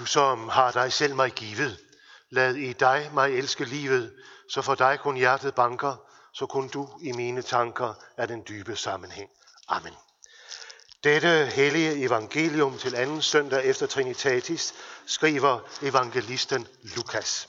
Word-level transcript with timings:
Du 0.00 0.06
som 0.06 0.48
har 0.48 0.70
dig 0.70 0.92
selv 0.92 1.14
mig 1.14 1.30
givet, 1.30 1.78
lad 2.30 2.54
i 2.54 2.72
dig 2.72 3.10
mig 3.14 3.38
elske 3.38 3.64
livet, 3.64 4.12
så 4.48 4.62
for 4.62 4.74
dig 4.74 4.98
kun 4.98 5.16
hjertet 5.16 5.54
banker, 5.54 5.96
så 6.32 6.46
kun 6.46 6.68
du 6.68 6.88
i 7.02 7.12
mine 7.12 7.42
tanker 7.42 7.94
er 8.16 8.26
den 8.26 8.44
dybe 8.48 8.76
sammenhæng. 8.76 9.30
Amen. 9.68 9.92
Dette 11.04 11.46
hellige 11.46 12.04
evangelium 12.04 12.78
til 12.78 12.94
anden 12.94 13.22
søndag 13.22 13.64
efter 13.64 13.86
Trinitatis 13.86 14.74
skriver 15.06 15.60
evangelisten 15.82 16.66
Lukas. 16.82 17.48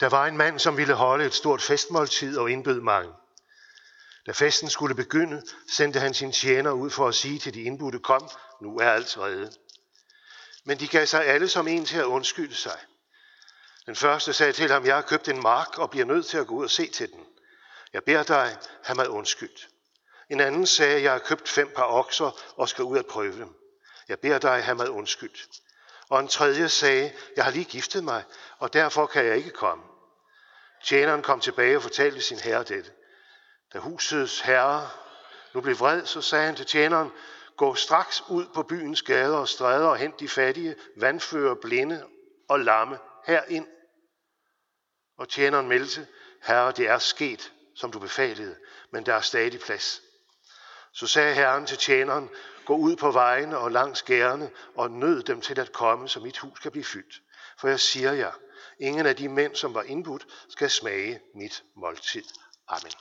Der 0.00 0.08
var 0.08 0.26
en 0.26 0.36
mand, 0.36 0.58
som 0.58 0.76
ville 0.76 0.94
holde 0.94 1.24
et 1.24 1.34
stort 1.34 1.62
festmåltid 1.62 2.38
og 2.38 2.50
indbød 2.50 2.80
mange. 2.80 3.12
Da 4.26 4.32
festen 4.32 4.70
skulle 4.70 4.94
begynde, 4.94 5.42
sendte 5.68 6.00
han 6.00 6.14
sin 6.14 6.32
tjener 6.32 6.70
ud 6.70 6.90
for 6.90 7.08
at 7.08 7.14
sige 7.14 7.38
til 7.38 7.54
de 7.54 7.62
indbudte, 7.62 7.98
kom, 7.98 8.30
nu 8.62 8.78
er 8.78 8.90
alt 8.90 9.18
reddet. 9.18 9.58
Men 10.64 10.80
de 10.80 10.88
gav 10.88 11.06
sig 11.06 11.26
alle 11.26 11.48
som 11.48 11.68
en 11.68 11.84
til 11.84 11.98
at 11.98 12.04
undskylde 12.04 12.54
sig. 12.54 12.78
Den 13.86 13.96
første 13.96 14.32
sagde 14.32 14.52
til 14.52 14.70
ham, 14.70 14.86
jeg 14.86 14.94
har 14.94 15.02
købt 15.02 15.28
en 15.28 15.42
mark 15.42 15.78
og 15.78 15.90
bliver 15.90 16.06
nødt 16.06 16.26
til 16.26 16.38
at 16.38 16.46
gå 16.46 16.54
ud 16.54 16.64
og 16.64 16.70
se 16.70 16.86
til 16.86 17.12
den. 17.12 17.26
Jeg 17.92 18.04
beder 18.04 18.22
dig, 18.22 18.56
have 18.82 18.96
mig 18.96 19.08
undskyldt. 19.08 19.68
En 20.30 20.40
anden 20.40 20.66
sagde, 20.66 21.02
jeg 21.02 21.12
har 21.12 21.18
købt 21.18 21.48
fem 21.48 21.72
par 21.76 21.86
okser 21.86 22.40
og 22.56 22.68
skal 22.68 22.84
ud 22.84 22.98
at 22.98 23.06
prøve 23.06 23.38
dem. 23.38 23.54
Jeg 24.08 24.18
beder 24.18 24.38
dig, 24.38 24.64
have 24.64 24.76
mig 24.76 24.90
undskyldt. 24.90 25.48
Og 26.08 26.20
en 26.20 26.28
tredje 26.28 26.68
sagde, 26.68 27.12
jeg 27.36 27.44
har 27.44 27.50
lige 27.50 27.64
giftet 27.64 28.04
mig, 28.04 28.24
og 28.58 28.72
derfor 28.72 29.06
kan 29.06 29.26
jeg 29.26 29.36
ikke 29.36 29.50
komme. 29.50 29.84
Tjeneren 30.84 31.22
kom 31.22 31.40
tilbage 31.40 31.76
og 31.76 31.82
fortalte 31.82 32.20
sin 32.20 32.38
herre 32.38 32.64
dette. 32.64 32.92
Da 33.72 33.78
husets 33.78 34.40
herre 34.40 34.90
nu 35.54 35.60
blev 35.60 35.78
vred, 35.78 36.06
så 36.06 36.22
sagde 36.22 36.46
han 36.46 36.56
til 36.56 36.66
tjeneren, 36.66 37.12
gå 37.56 37.74
straks 37.74 38.22
ud 38.28 38.46
på 38.54 38.62
byens 38.62 39.02
gader 39.02 39.36
og 39.36 39.48
stræder 39.48 39.88
og 39.88 39.96
hent 39.96 40.20
de 40.20 40.28
fattige, 40.28 40.76
vandfører, 40.96 41.54
blinde 41.54 42.06
og 42.48 42.60
lamme 42.60 42.98
herind. 43.26 43.66
Og 45.18 45.28
tjeneren 45.28 45.68
meldte, 45.68 46.06
herre, 46.42 46.72
det 46.72 46.88
er 46.88 46.98
sket, 46.98 47.52
som 47.74 47.92
du 47.92 47.98
befalede, 47.98 48.56
men 48.90 49.06
der 49.06 49.14
er 49.14 49.20
stadig 49.20 49.60
plads. 49.60 50.02
Så 50.92 51.06
sagde 51.06 51.34
herren 51.34 51.66
til 51.66 51.78
tjeneren, 51.78 52.30
gå 52.64 52.76
ud 52.76 52.96
på 52.96 53.10
vejene 53.10 53.58
og 53.58 53.70
langs 53.70 54.02
gærne 54.02 54.50
og 54.76 54.90
nød 54.90 55.22
dem 55.22 55.40
til 55.40 55.60
at 55.60 55.72
komme, 55.72 56.08
så 56.08 56.20
mit 56.20 56.38
hus 56.38 56.58
kan 56.58 56.70
blive 56.72 56.84
fyldt. 56.84 57.20
For 57.58 57.68
jeg 57.68 57.80
siger 57.80 58.12
jer, 58.12 58.32
ingen 58.80 59.06
af 59.06 59.16
de 59.16 59.28
mænd, 59.28 59.54
som 59.54 59.74
var 59.74 59.82
indbudt, 59.82 60.26
skal 60.48 60.70
smage 60.70 61.20
mit 61.34 61.64
måltid. 61.74 62.24
Amen. 62.68 62.92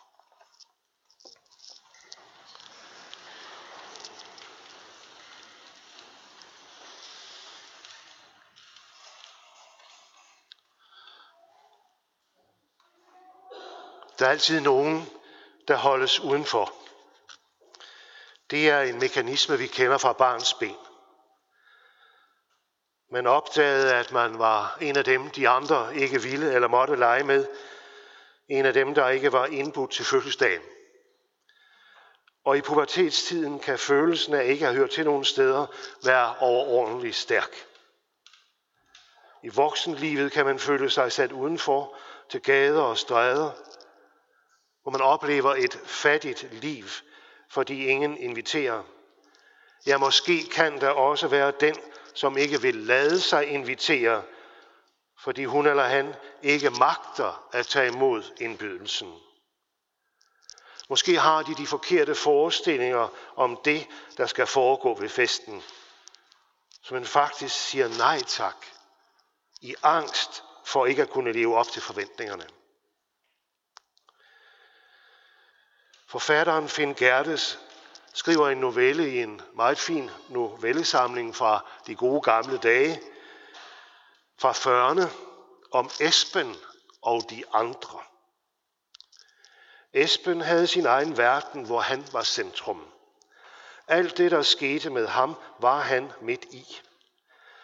Der 14.19 14.25
er 14.25 14.29
altid 14.29 14.59
nogen, 14.59 15.09
der 15.67 15.75
holdes 15.75 16.19
udenfor. 16.19 16.73
Det 18.49 18.69
er 18.69 18.81
en 18.81 18.99
mekanisme, 18.99 19.57
vi 19.57 19.67
kender 19.67 19.97
fra 19.97 20.13
barns 20.13 20.53
ben 20.53 20.75
men 23.11 23.27
opdagede, 23.27 23.95
at 23.95 24.11
man 24.11 24.39
var 24.39 24.77
en 24.81 24.97
af 24.97 25.03
dem, 25.03 25.29
de 25.29 25.49
andre 25.49 25.95
ikke 25.95 26.21
ville 26.21 26.53
eller 26.53 26.67
måtte 26.67 26.95
lege 26.95 27.23
med. 27.23 27.47
En 28.47 28.65
af 28.65 28.73
dem, 28.73 28.93
der 28.93 29.09
ikke 29.09 29.31
var 29.31 29.45
indbudt 29.45 29.91
til 29.91 30.05
fødselsdagen. 30.05 30.61
Og 32.45 32.57
i 32.57 32.61
pubertetstiden 32.61 33.59
kan 33.59 33.79
følelsen 33.79 34.33
af 34.33 34.45
ikke 34.45 34.67
at 34.67 34.75
høre 34.75 34.87
til 34.87 35.05
nogen 35.05 35.25
steder 35.25 35.65
være 36.05 36.35
overordentlig 36.39 37.15
stærk. 37.15 37.65
I 39.43 39.49
voksenlivet 39.49 40.31
kan 40.31 40.45
man 40.45 40.59
føle 40.59 40.89
sig 40.89 41.11
sat 41.11 41.31
udenfor 41.31 41.95
til 42.29 42.41
gader 42.41 42.81
og 42.81 42.97
stræder, 42.97 43.51
hvor 44.81 44.91
man 44.91 45.01
oplever 45.01 45.55
et 45.55 45.79
fattigt 45.85 46.47
liv, 46.51 46.85
fordi 47.49 47.85
ingen 47.85 48.17
inviterer. 48.17 48.83
Ja, 49.85 49.97
måske 49.97 50.49
kan 50.51 50.81
der 50.81 50.89
også 50.89 51.27
være 51.27 51.51
den, 51.59 51.75
som 52.13 52.37
ikke 52.37 52.61
vil 52.61 52.75
lade 52.75 53.21
sig 53.21 53.47
invitere, 53.47 54.23
fordi 55.19 55.45
hun 55.45 55.67
eller 55.67 55.83
han 55.83 56.15
ikke 56.41 56.69
magter 56.69 57.49
at 57.53 57.67
tage 57.67 57.87
imod 57.87 58.23
indbydelsen. 58.37 59.19
Måske 60.89 61.19
har 61.19 61.43
de 61.43 61.55
de 61.55 61.67
forkerte 61.67 62.15
forestillinger 62.15 63.07
om 63.35 63.61
det, 63.65 63.87
der 64.17 64.25
skal 64.25 64.47
foregå 64.47 64.99
ved 64.99 65.09
festen. 65.09 65.63
Så 66.81 66.93
man 66.93 67.05
faktisk 67.05 67.55
siger 67.55 67.87
nej 67.97 68.19
tak, 68.19 68.65
i 69.61 69.75
angst 69.83 70.43
for 70.65 70.85
ikke 70.85 71.01
at 71.01 71.09
kunne 71.09 71.33
leve 71.33 71.57
op 71.57 71.67
til 71.67 71.81
forventningerne. 71.81 72.47
Forfatteren 76.07 76.69
Finn 76.69 76.95
Gerdes 76.95 77.59
skriver 78.19 78.49
en 78.49 78.57
novelle 78.57 79.09
i 79.09 79.21
en 79.23 79.41
meget 79.55 79.79
fin 79.79 80.09
novellesamling 80.29 81.35
fra 81.35 81.65
de 81.87 81.95
gode 81.95 82.21
gamle 82.21 82.57
dage, 82.57 83.01
fra 84.39 84.51
40'erne, 84.51 85.09
om 85.71 85.89
Esben 85.99 86.55
og 87.01 87.21
de 87.29 87.43
andre. 87.53 87.99
Esben 89.93 90.41
havde 90.41 90.67
sin 90.67 90.85
egen 90.85 91.17
verden, 91.17 91.63
hvor 91.63 91.79
han 91.79 92.05
var 92.11 92.23
centrum. 92.23 92.81
Alt 93.87 94.17
det, 94.17 94.31
der 94.31 94.41
skete 94.41 94.89
med 94.89 95.07
ham, 95.07 95.35
var 95.59 95.79
han 95.79 96.11
midt 96.21 96.45
i. 96.51 96.65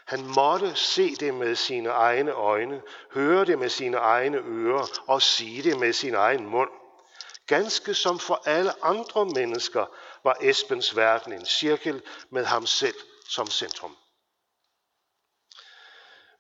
Han 0.06 0.26
måtte 0.26 0.76
se 0.76 1.16
det 1.16 1.34
med 1.34 1.56
sine 1.56 1.90
egne 1.90 2.32
øjne, 2.32 2.82
høre 3.12 3.46
det 3.46 3.60
med 3.60 3.70
sine 3.70 3.98
egne 3.98 4.38
ører 4.38 5.04
og 5.08 5.22
sige 5.22 5.64
det 5.64 5.80
med 5.80 5.94
sin 5.94 6.16
egen 6.16 6.46
mund– 6.46 6.70
Ganske 7.48 7.94
som 7.94 8.20
for 8.20 8.42
alle 8.46 8.86
andre 8.86 9.26
mennesker 9.26 9.86
var 10.26 10.38
Esbens 10.42 10.96
verden 10.96 11.34
en 11.34 11.46
cirkel 11.46 12.04
med 12.30 12.46
ham 12.46 12.66
selv 12.66 12.96
som 13.30 13.48
centrum. 13.48 13.98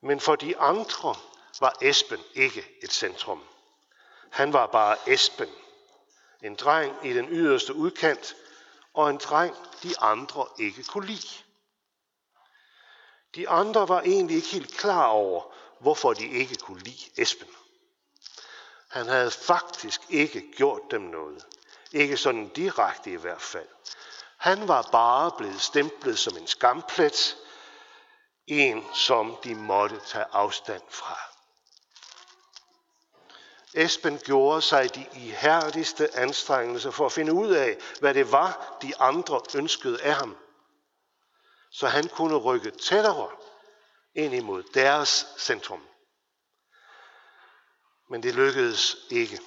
Men 0.01 0.19
for 0.19 0.35
de 0.35 0.57
andre 0.57 1.15
var 1.59 1.77
Esben 1.81 2.23
ikke 2.33 2.77
et 2.83 2.93
centrum. 2.93 3.43
Han 4.31 4.53
var 4.53 4.67
bare 4.67 5.09
Esben, 5.09 5.49
en 6.43 6.55
dreng 6.55 7.05
i 7.05 7.13
den 7.13 7.29
yderste 7.29 7.73
udkant, 7.73 8.35
og 8.93 9.09
en 9.09 9.17
dreng, 9.17 9.55
de 9.83 9.99
andre 9.99 10.47
ikke 10.59 10.83
kunne 10.83 11.07
lide. 11.07 11.43
De 13.35 13.49
andre 13.49 13.87
var 13.87 14.01
egentlig 14.01 14.35
ikke 14.35 14.47
helt 14.47 14.77
klar 14.77 15.07
over, 15.07 15.53
hvorfor 15.79 16.13
de 16.13 16.27
ikke 16.27 16.55
kunne 16.55 16.83
lide 16.83 17.21
Esben. 17.21 17.49
Han 18.87 19.07
havde 19.07 19.31
faktisk 19.31 20.01
ikke 20.09 20.51
gjort 20.57 20.81
dem 20.91 21.01
noget. 21.01 21.45
Ikke 21.91 22.17
sådan 22.17 22.47
direkte 22.47 23.11
i 23.11 23.15
hvert 23.15 23.41
fald. 23.41 23.67
Han 24.37 24.67
var 24.67 24.89
bare 24.91 25.31
blevet 25.37 25.61
stemplet 25.61 26.19
som 26.19 26.37
en 26.37 26.47
skamplet, 26.47 27.37
en 28.47 28.85
som 28.93 29.37
de 29.43 29.55
måtte 29.55 29.99
tage 30.07 30.25
afstand 30.31 30.83
fra. 30.89 31.19
Esben 33.73 34.17
gjorde 34.17 34.61
sig 34.61 34.95
de 34.95 35.05
ihærdigste 35.13 36.15
anstrengelser 36.15 36.91
for 36.91 37.05
at 37.05 37.11
finde 37.11 37.33
ud 37.33 37.51
af, 37.51 37.77
hvad 37.99 38.13
det 38.13 38.31
var, 38.31 38.77
de 38.81 38.97
andre 38.99 39.41
ønskede 39.55 40.01
af 40.01 40.13
ham. 40.13 40.37
Så 41.71 41.87
han 41.87 42.07
kunne 42.07 42.35
rykke 42.35 42.71
tættere 42.71 43.29
ind 44.15 44.33
imod 44.33 44.63
deres 44.73 45.27
centrum 45.37 45.87
men 48.09 48.23
det 48.23 48.35
lykkedes 48.35 48.97
ikke. 49.09 49.39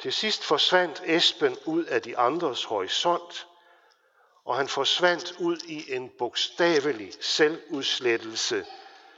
Til 0.00 0.12
sidst 0.12 0.44
forsvandt 0.44 1.02
Esben 1.04 1.56
ud 1.64 1.84
af 1.84 2.02
de 2.02 2.18
andres 2.18 2.64
horisont, 2.64 3.46
og 4.44 4.56
han 4.56 4.68
forsvandt 4.68 5.32
ud 5.38 5.56
i 5.56 5.92
en 5.94 6.10
bogstavelig 6.18 7.12
selvudslettelse, 7.20 8.66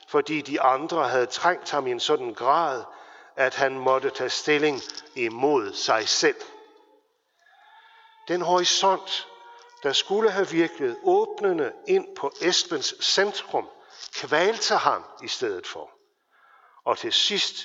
fordi 0.08 0.40
de 0.40 0.60
andre 0.60 1.08
havde 1.08 1.26
trængt 1.26 1.70
ham 1.70 1.86
i 1.86 1.90
en 1.90 2.00
sådan 2.00 2.34
grad, 2.34 2.84
at 3.36 3.54
han 3.54 3.78
måtte 3.78 4.10
tage 4.10 4.30
stilling 4.30 4.80
imod 5.14 5.72
sig 5.72 6.08
selv. 6.08 6.40
Den 8.28 8.42
horisont, 8.42 9.28
der 9.82 9.92
skulle 9.92 10.30
have 10.30 10.48
virket 10.48 10.96
åbnende 11.02 11.72
ind 11.86 12.16
på 12.16 12.32
Esbens 12.40 12.94
centrum, 13.00 13.68
kvalte 14.12 14.74
ham 14.74 15.04
i 15.22 15.28
stedet 15.28 15.66
for. 15.66 15.90
Og 16.84 16.98
til 16.98 17.12
sidst 17.12 17.56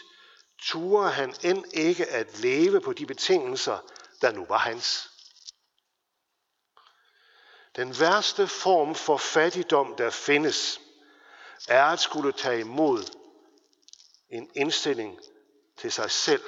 turde 0.63 1.11
han 1.11 1.35
end 1.43 1.65
ikke 1.73 2.05
at 2.05 2.39
leve 2.39 2.81
på 2.81 2.93
de 2.93 3.05
betingelser, 3.05 3.79
der 4.21 4.31
nu 4.31 4.45
var 4.45 4.57
hans. 4.57 5.09
Den 7.75 7.99
værste 7.99 8.47
form 8.47 8.95
for 8.95 9.17
fattigdom, 9.17 9.95
der 9.95 10.09
findes, 10.09 10.81
er 11.67 11.85
at 11.85 11.99
skulle 11.99 12.31
tage 12.31 12.59
imod 12.59 13.03
en 14.29 14.51
indstilling 14.55 15.19
til 15.77 15.91
sig 15.91 16.11
selv, 16.11 16.43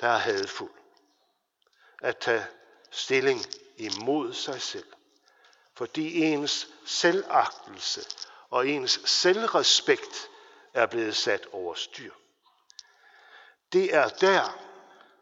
der 0.00 0.08
er 0.08 0.18
hadfuld. 0.18 0.72
At 2.02 2.18
tage 2.18 2.46
stilling 2.90 3.40
imod 3.76 4.34
sig 4.34 4.62
selv. 4.62 4.92
Fordi 5.74 6.22
ens 6.22 6.68
selvagtelse 6.84 8.06
og 8.50 8.68
ens 8.68 9.00
selvrespekt 9.04 10.28
er 10.74 10.86
blevet 10.86 11.16
sat 11.16 11.46
over 11.52 11.74
styr. 11.74 12.12
Det 13.72 13.94
er 13.94 14.08
der, 14.08 14.58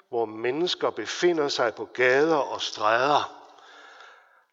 hvor 0.08 0.24
mennesker 0.24 0.90
befinder 0.90 1.48
sig 1.48 1.74
på 1.74 1.84
gader 1.84 2.36
og 2.36 2.62
stræder, 2.62 3.36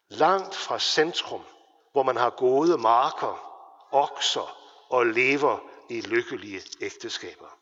langt 0.08 0.54
fra 0.54 0.78
centrum, 0.78 1.44
hvor 1.92 2.02
man 2.02 2.16
har 2.16 2.30
gode 2.30 2.78
marker, 2.78 3.44
okser 3.90 4.56
og 4.88 5.06
lever 5.06 5.58
i 5.88 6.00
lykkelige 6.00 6.62
ægteskaber. 6.80 7.58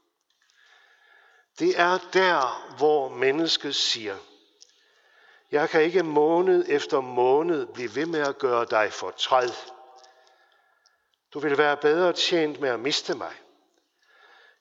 Det 1.58 1.80
er 1.80 1.98
der, 2.12 2.74
hvor 2.76 3.08
mennesket 3.08 3.76
siger, 3.76 4.16
jeg 5.50 5.70
kan 5.70 5.82
ikke 5.82 6.02
måned 6.02 6.64
efter 6.68 7.00
måned 7.00 7.66
blive 7.66 7.94
ved 7.94 8.06
med 8.06 8.20
at 8.20 8.38
gøre 8.38 8.64
dig 8.64 8.92
fortræd. 8.92 9.50
Du 11.34 11.38
vil 11.38 11.58
være 11.58 11.76
bedre 11.76 12.12
tjent 12.12 12.60
med 12.60 12.68
at 12.68 12.80
miste 12.80 13.14
mig. 13.14 13.32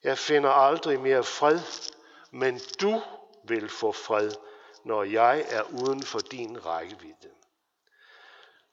Jeg 0.05 0.17
finder 0.17 0.49
aldrig 0.49 0.99
mere 0.99 1.23
fred, 1.23 1.59
men 2.31 2.61
du 2.81 3.01
vil 3.43 3.69
få 3.69 3.91
fred, 3.91 4.31
når 4.83 5.03
jeg 5.03 5.45
er 5.49 5.63
uden 5.63 6.03
for 6.03 6.19
din 6.19 6.65
rækkevidde. 6.65 7.29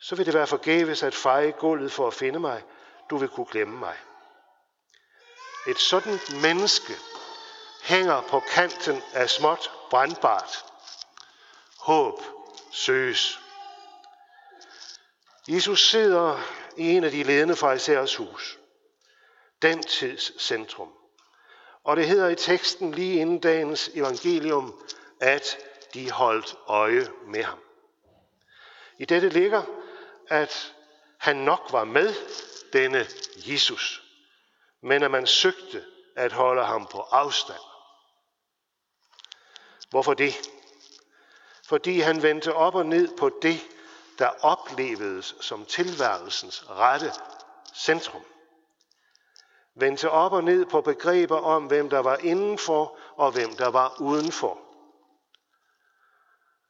Så 0.01 0.17
vil 0.17 0.27
det 0.27 0.35
være 0.35 0.47
forgæves 0.47 1.03
at 1.03 1.15
feje 1.15 1.51
gulvet 1.51 1.93
for 1.93 2.07
at 2.07 2.15
finde 2.15 2.39
mig. 2.39 2.63
Du 3.11 3.17
vil 3.17 3.29
kunne 3.29 3.47
glemme 3.47 3.79
mig. 3.79 3.97
Et 5.67 5.79
sådan 5.79 6.19
menneske 6.43 6.93
hænger 7.83 8.23
på 8.23 8.41
kanten 8.41 9.03
af 9.15 9.31
småt 9.31 9.71
brandbart. 9.91 10.65
Håb 11.79 12.23
søges. 12.71 13.41
Jesus 15.49 15.91
sidder 15.91 16.41
i 16.77 16.91
en 16.91 17.05
af 17.05 17.11
de 17.11 17.23
ledende 17.23 17.57
fra 17.57 17.73
Isærs 17.73 18.17
hus. 18.17 18.59
Den 19.63 19.83
tids 19.83 20.43
centrum. 20.43 20.93
Og 21.85 21.97
det 21.97 22.09
hedder 22.09 22.29
i 22.29 22.35
teksten 22.35 22.93
lige 22.93 23.21
inden 23.21 23.39
dagens 23.39 23.91
evangelium, 23.95 24.85
at 25.21 25.59
de 25.95 26.11
holdt 26.11 26.57
øje 26.67 27.09
med 27.27 27.45
ham. 27.45 27.59
I 28.99 29.05
dette 29.05 29.29
ligger, 29.29 29.63
at 30.29 30.75
han 31.19 31.37
nok 31.37 31.69
var 31.71 31.85
med 31.85 32.15
denne 32.73 33.07
Jesus, 33.37 34.03
men 34.81 35.03
at 35.03 35.11
man 35.11 35.27
søgte 35.27 35.85
at 36.17 36.33
holde 36.33 36.65
ham 36.65 36.87
på 36.87 37.01
afstand. 37.01 37.61
Hvorfor 39.91 40.15
det? 40.15 40.35
Fordi 41.69 42.01
han 42.01 42.23
vendte 42.23 42.55
op 42.55 42.75
og 42.75 42.87
ned 42.87 43.17
på 43.17 43.31
det, 43.43 43.61
der 44.19 44.29
oplevedes 44.45 45.35
som 45.41 45.67
tilværelsens 45.67 46.71
rette 46.71 47.13
centrum. 47.75 48.25
Vendte 49.75 50.11
op 50.11 50.33
og 50.33 50.45
ned 50.45 50.67
på 50.67 50.81
begreber 50.81 51.37
om, 51.37 51.67
hvem 51.67 51.91
der 51.91 51.99
var 51.99 52.17
indenfor 52.17 52.99
og 53.17 53.33
hvem 53.33 53.57
der 53.57 53.69
var 53.69 54.01
udenfor. 54.01 54.59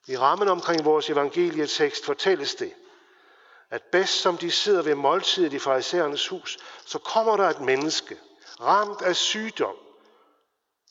I 0.09 0.17
rammen 0.17 0.49
omkring 0.49 0.85
vores 0.85 1.11
evangelietekst 1.11 2.05
fortælles 2.05 2.55
det, 2.55 2.75
at 3.71 3.83
bedst 3.83 4.21
som 4.21 4.37
de 4.37 4.51
sidder 4.51 4.83
ved 4.83 4.95
måltidet 4.95 5.53
i 5.53 5.59
farisæernes 5.59 6.29
hus, 6.29 6.59
så 6.87 6.99
kommer 6.99 7.37
der 7.37 7.49
et 7.49 7.61
menneske, 7.61 8.19
ramt 8.61 9.03
af 9.03 9.17
sygdom. 9.17 9.77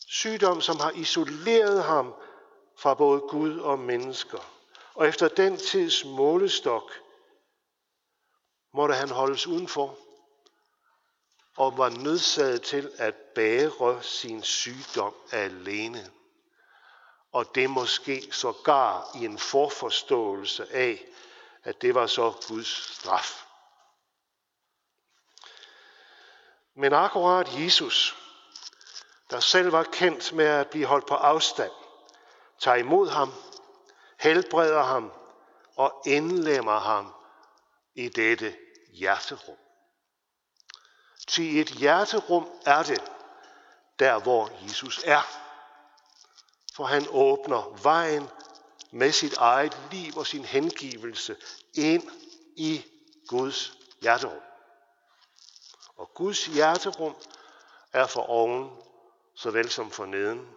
Sygdom, 0.07 0.61
som 0.61 0.79
har 0.79 0.91
isoleret 0.91 1.83
ham 1.83 2.13
fra 2.77 2.93
både 2.93 3.19
Gud 3.19 3.59
og 3.59 3.79
mennesker. 3.79 4.39
Og 4.93 5.07
efter 5.07 5.27
den 5.27 5.57
tids 5.57 6.05
målestok 6.05 6.91
måtte 8.73 8.95
han 8.95 9.09
holdes 9.09 9.47
udenfor 9.47 9.97
og 11.57 11.77
var 11.77 11.89
nødsaget 11.89 12.61
til 12.61 12.91
at 12.97 13.15
bære 13.15 14.03
sin 14.03 14.43
sygdom 14.43 15.15
alene. 15.31 16.11
Og 17.31 17.55
det 17.55 17.69
måske 17.69 18.27
sågar 18.31 19.15
i 19.15 19.25
en 19.25 19.37
forforståelse 19.37 20.73
af, 20.73 21.05
at 21.63 21.81
det 21.81 21.95
var 21.95 22.07
så 22.07 22.33
Guds 22.47 22.95
straf. 22.95 23.45
Men 26.75 26.93
akkurat 26.93 27.47
Jesus, 27.59 28.15
der 29.29 29.39
selv 29.39 29.71
var 29.71 29.83
kendt 29.83 30.33
med 30.33 30.45
at 30.45 30.69
blive 30.69 30.85
holdt 30.85 31.05
på 31.05 31.15
afstand, 31.15 31.71
tager 32.59 32.77
imod 32.77 33.09
ham, 33.09 33.33
helbreder 34.19 34.83
ham 34.83 35.11
og 35.75 36.01
indlemmer 36.05 36.79
ham 36.79 37.13
i 37.95 38.09
dette 38.09 38.55
hjerterum. 38.93 39.57
Til 41.31 41.59
et 41.59 41.69
hjerterum 41.69 42.47
er 42.65 42.83
det, 42.83 43.03
der 43.99 44.19
hvor 44.19 44.51
Jesus 44.63 45.01
er. 45.05 45.21
For 46.75 46.83
han 46.83 47.07
åbner 47.09 47.81
vejen 47.83 48.29
med 48.91 49.11
sit 49.11 49.33
eget 49.33 49.77
liv 49.91 50.17
og 50.17 50.27
sin 50.27 50.45
hengivelse 50.45 51.35
ind 51.73 52.03
i 52.55 52.85
Guds 53.27 53.73
hjerterum. 54.01 54.41
Og 55.97 56.13
Guds 56.13 56.45
hjerterum 56.45 57.15
er 57.93 58.07
for 58.07 58.21
oven 58.21 58.69
såvel 59.35 59.69
som 59.69 59.91
for 59.91 60.05
neden, 60.05 60.47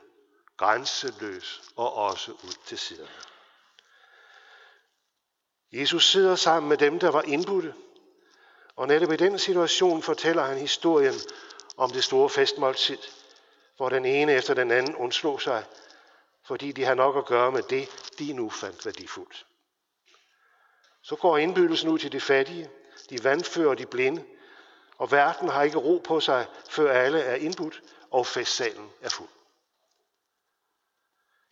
grænseløs 0.56 1.62
og 1.76 1.94
også 1.94 2.32
ud 2.32 2.54
til 2.66 2.78
siderne. 2.78 3.10
Jesus 5.72 6.10
sidder 6.10 6.36
sammen 6.36 6.68
med 6.68 6.78
dem, 6.78 6.98
der 6.98 7.10
var 7.10 7.22
indbudte, 7.22 7.74
og 8.76 8.88
netop 8.88 9.12
i 9.12 9.16
den 9.16 9.38
situation 9.38 10.02
fortæller 10.02 10.42
han 10.42 10.58
historien 10.58 11.14
om 11.76 11.90
det 11.90 12.04
store 12.04 12.30
festmåltid, 12.30 12.98
hvor 13.76 13.88
den 13.88 14.04
ene 14.04 14.32
efter 14.32 14.54
den 14.54 14.70
anden 14.70 14.96
undslog 14.96 15.42
sig, 15.42 15.64
fordi 16.46 16.72
de 16.72 16.84
har 16.84 16.94
nok 16.94 17.16
at 17.16 17.26
gøre 17.26 17.52
med 17.52 17.62
det, 17.62 18.12
de 18.18 18.32
nu 18.32 18.50
fandt 18.50 18.86
værdifuldt. 18.86 19.46
Så 21.02 21.16
går 21.16 21.38
indbydelsen 21.38 21.88
ud 21.88 21.98
til 21.98 22.12
de 22.12 22.20
fattige, 22.20 22.70
de 23.10 23.24
vandfører 23.24 23.74
de 23.74 23.86
blinde, 23.86 24.24
og 24.98 25.12
verden 25.12 25.48
har 25.48 25.62
ikke 25.62 25.78
ro 25.78 26.02
på 26.04 26.20
sig, 26.20 26.46
før 26.68 26.92
alle 26.92 27.20
er 27.20 27.34
indbudt, 27.34 27.82
og 28.10 28.26
festsalen 28.26 28.90
er 29.00 29.08
fuld. 29.08 29.28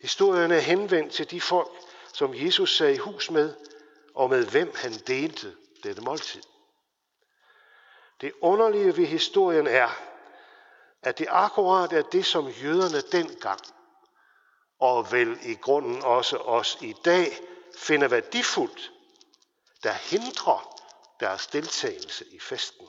Historien 0.01 0.51
er 0.51 0.59
henvendt 0.59 1.13
til 1.13 1.31
de 1.31 1.41
folk, 1.41 1.71
som 2.13 2.33
Jesus 2.35 2.77
sagde 2.77 2.93
i 2.93 2.97
hus 2.97 3.31
med, 3.31 3.53
og 4.15 4.29
med 4.29 4.45
hvem 4.45 4.71
han 4.75 4.91
delte 4.91 5.55
dette 5.83 6.01
måltid. 6.01 6.41
Det 8.23 8.33
underlige 8.41 8.97
ved 8.97 9.05
historien 9.05 9.67
er, 9.67 9.89
at 11.01 11.17
det 11.17 11.27
akkurat 11.29 11.93
er 11.93 12.01
det, 12.01 12.25
som 12.25 12.47
jøderne 12.47 13.01
dengang, 13.01 13.59
og 14.79 15.11
vel 15.11 15.39
i 15.41 15.53
grunden 15.53 16.03
også 16.03 16.37
os 16.37 16.77
i 16.81 16.93
dag, 17.05 17.39
finder 17.77 18.07
værdifuldt, 18.07 18.91
der 19.83 19.91
hindrer 19.91 20.79
deres 21.19 21.47
deltagelse 21.47 22.25
i 22.31 22.39
festen, 22.39 22.87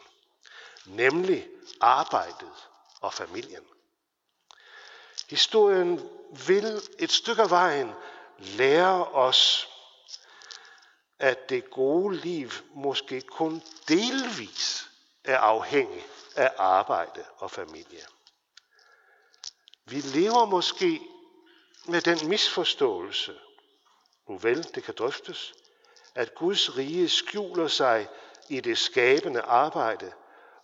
nemlig 0.86 1.48
arbejdet 1.80 2.68
og 3.00 3.12
familien. 3.12 3.64
Historien 5.28 6.10
vil 6.46 6.82
et 6.98 7.12
stykke 7.12 7.42
af 7.42 7.50
vejen 7.50 7.92
lære 8.38 9.04
os, 9.04 9.68
at 11.18 11.48
det 11.48 11.70
gode 11.70 12.16
liv 12.16 12.50
måske 12.74 13.20
kun 13.20 13.62
delvis 13.88 14.90
er 15.25 15.38
afhængig 15.38 16.07
af 16.37 16.52
arbejde 16.59 17.25
og 17.37 17.50
familie. 17.50 18.07
Vi 19.85 20.00
lever 20.00 20.45
måske 20.45 21.00
med 21.85 22.00
den 22.00 22.28
misforståelse, 22.28 23.38
nu 24.28 24.38
vel, 24.38 24.75
det 24.75 24.85
kan 24.85 24.95
drøftes, 24.99 25.54
at 26.14 26.35
Guds 26.35 26.76
rige 26.76 27.09
skjuler 27.09 27.69
sig 27.69 28.09
i 28.49 28.61
det 28.61 28.78
skabende 28.78 29.40
arbejde 29.40 30.12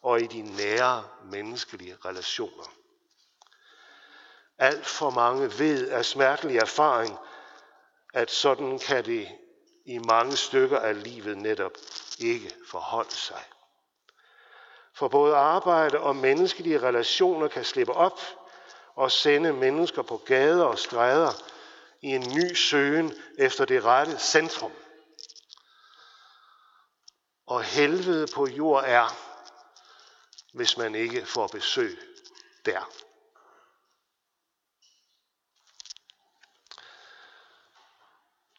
og 0.02 0.20
i 0.20 0.26
de 0.26 0.42
nære 0.42 1.08
menneskelige 1.24 1.96
relationer. 2.04 2.64
Alt 4.58 4.86
for 4.86 5.10
mange 5.10 5.58
ved 5.58 5.88
af 5.88 6.04
smertelig 6.04 6.56
erfaring, 6.56 7.18
at 8.14 8.30
sådan 8.30 8.78
kan 8.78 9.04
det 9.04 9.28
i 9.86 9.98
mange 9.98 10.36
stykker 10.36 10.78
af 10.78 11.02
livet 11.02 11.38
netop 11.38 11.72
ikke 12.18 12.54
forholde 12.70 13.14
sig. 13.14 13.44
For 14.94 15.08
både 15.08 15.36
arbejde 15.36 16.00
og 16.00 16.16
menneskelige 16.16 16.82
relationer 16.82 17.48
kan 17.48 17.64
slippe 17.64 17.92
op 17.92 18.20
og 18.94 19.12
sende 19.12 19.52
mennesker 19.52 20.02
på 20.02 20.16
gader 20.16 20.64
og 20.64 20.78
stræder 20.78 21.32
i 22.00 22.06
en 22.06 22.34
ny 22.34 22.54
søgen 22.54 23.12
efter 23.38 23.64
det 23.64 23.84
rette 23.84 24.18
centrum. 24.18 24.72
Og 27.46 27.62
helvede 27.62 28.26
på 28.34 28.46
jord 28.46 28.84
er, 28.86 29.16
hvis 30.54 30.76
man 30.76 30.94
ikke 30.94 31.26
får 31.26 31.46
besøg 31.46 31.98
der. 32.64 32.90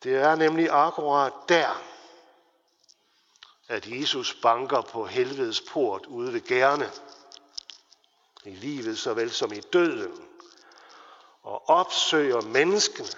Det 0.04 0.16
er 0.16 0.36
nemlig 0.36 0.68
akkurat 0.72 1.34
der, 1.50 1.91
at 3.72 3.88
Jesus 3.88 4.34
banker 4.34 4.82
på 4.82 5.06
helvedes 5.06 5.62
port 5.62 6.06
ude 6.06 6.34
ved 6.34 6.42
gerne, 6.42 6.92
i 8.46 8.50
livet 8.50 9.00
såvel 9.00 9.32
som 9.32 9.54
i 9.54 9.60
døden, 9.60 10.28
og 11.44 11.70
opsøger 11.70 12.42
menneskene 12.42 13.10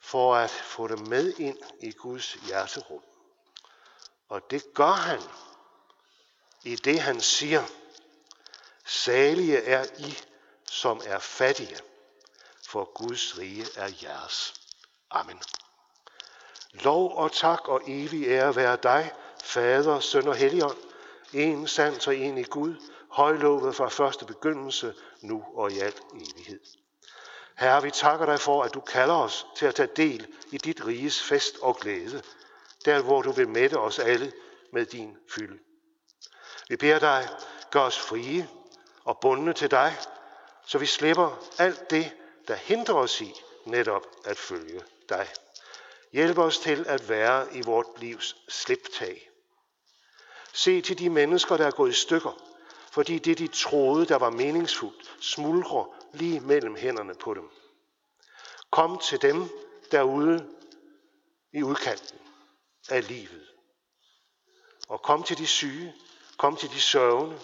for 0.00 0.34
at 0.34 0.50
få 0.50 0.88
dem 0.88 0.98
med 0.98 1.34
ind 1.38 1.58
i 1.80 1.92
Guds 1.92 2.32
hjerterum. 2.32 3.02
Og 4.28 4.50
det 4.50 4.74
gør 4.74 4.92
han 4.92 5.20
i 6.62 6.76
det, 6.76 7.00
han 7.00 7.20
siger, 7.20 7.64
salige 8.84 9.64
er 9.64 9.84
I, 9.98 10.18
som 10.70 11.00
er 11.04 11.18
fattige, 11.18 11.78
for 12.66 12.84
Guds 12.84 13.38
rige 13.38 13.66
er 13.76 13.90
jeres. 14.02 14.54
Amen. 15.10 15.42
Lov 16.74 17.16
og 17.16 17.32
tak 17.32 17.68
og 17.68 17.82
evig 17.86 18.26
ære 18.26 18.56
være 18.56 18.76
dig, 18.82 19.12
Fader, 19.44 20.00
Søn 20.00 20.28
og 20.28 20.34
Helligånd, 20.34 20.76
en 21.32 21.68
sandt 21.68 22.08
og 22.08 22.16
en 22.16 22.38
i 22.38 22.42
Gud, 22.42 22.74
højlovet 23.08 23.76
fra 23.76 23.88
første 23.88 24.24
begyndelse, 24.24 24.94
nu 25.20 25.44
og 25.54 25.72
i 25.72 25.78
al 25.78 25.94
evighed. 26.14 26.60
Herre, 27.58 27.82
vi 27.82 27.90
takker 27.90 28.26
dig 28.26 28.40
for, 28.40 28.62
at 28.62 28.74
du 28.74 28.80
kalder 28.80 29.14
os 29.14 29.46
til 29.56 29.66
at 29.66 29.74
tage 29.74 29.88
del 29.96 30.26
i 30.52 30.58
dit 30.58 30.86
riges 30.86 31.22
fest 31.22 31.56
og 31.62 31.76
glæde, 31.76 32.22
der 32.84 33.02
hvor 33.02 33.22
du 33.22 33.32
vil 33.32 33.48
mætte 33.48 33.78
os 33.78 33.98
alle 33.98 34.32
med 34.72 34.86
din 34.86 35.16
fylde. 35.30 35.58
Vi 36.68 36.76
beder 36.76 36.98
dig, 36.98 37.28
gør 37.70 37.80
os 37.80 37.98
frie 37.98 38.48
og 39.04 39.18
bundne 39.20 39.52
til 39.52 39.70
dig, 39.70 39.96
så 40.66 40.78
vi 40.78 40.86
slipper 40.86 41.42
alt 41.58 41.90
det, 41.90 42.12
der 42.48 42.54
hindrer 42.54 42.94
os 42.94 43.20
i 43.20 43.34
netop 43.64 44.06
at 44.24 44.38
følge 44.38 44.80
dig. 45.08 45.28
Hjælp 46.14 46.38
os 46.38 46.58
til 46.58 46.84
at 46.88 47.08
være 47.08 47.56
i 47.56 47.62
vort 47.62 47.86
livs 48.00 48.36
sliptag. 48.48 49.30
Se 50.52 50.80
til 50.80 50.98
de 50.98 51.10
mennesker, 51.10 51.56
der 51.56 51.66
er 51.66 51.70
gået 51.70 51.90
i 51.90 52.00
stykker, 52.00 52.42
fordi 52.90 53.18
det, 53.18 53.38
de 53.38 53.46
troede, 53.46 54.06
der 54.06 54.16
var 54.16 54.30
meningsfuldt, 54.30 55.16
smuldrer 55.20 55.96
lige 56.12 56.40
mellem 56.40 56.76
hænderne 56.76 57.14
på 57.14 57.34
dem. 57.34 57.50
Kom 58.70 58.98
til 58.98 59.22
dem 59.22 59.48
derude 59.90 60.50
i 61.52 61.62
udkanten 61.62 62.18
af 62.90 63.08
livet. 63.08 63.46
Og 64.88 65.02
kom 65.02 65.22
til 65.22 65.38
de 65.38 65.46
syge, 65.46 65.94
kom 66.38 66.56
til 66.56 66.70
de 66.70 66.80
sørgende, 66.80 67.40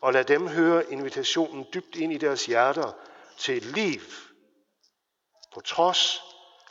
og 0.00 0.12
lad 0.12 0.24
dem 0.24 0.48
høre 0.48 0.92
invitationen 0.92 1.66
dybt 1.74 1.96
ind 1.96 2.12
i 2.12 2.18
deres 2.18 2.46
hjerter 2.46 2.92
til 3.38 3.56
et 3.56 3.64
liv, 3.64 4.00
på 5.54 5.60
trods 5.60 6.23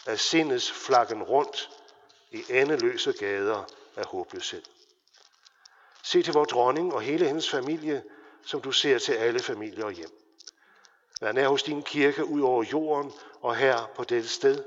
af 0.06 0.20
sindets 0.20 0.72
flakken 0.72 1.24
rundt 1.24 1.70
i 2.32 2.44
endeløse 2.50 3.14
gader 3.14 3.64
af 3.96 4.06
håbløshed. 4.06 4.64
Se 6.04 6.24
til 6.24 6.34
vor 6.34 6.46
dronning 6.46 6.94
og 6.94 7.02
hele 7.02 7.28
hendes 7.28 7.50
familie, 7.50 8.04
som 8.46 8.62
du 8.62 8.72
ser 8.72 9.00
til 9.00 9.14
alle 9.14 9.40
familier 9.40 9.86
og 9.86 9.92
hjem. 9.92 10.20
Vær 11.22 11.32
nær 11.32 11.48
hos 11.48 11.64
din 11.64 11.84
kirke 11.84 12.26
ud 12.26 12.42
over 12.42 12.64
jorden 12.64 13.14
og 13.42 13.56
her 13.56 13.92
på 13.96 14.04
dette 14.04 14.30
sted. 14.30 14.64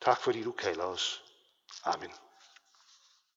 Tak 0.00 0.20
fordi 0.20 0.42
du 0.42 0.52
kalder 0.52 0.84
os. 0.84 1.24
Amen. 1.84 2.12